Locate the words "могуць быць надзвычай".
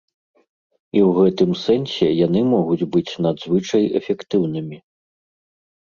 2.55-3.83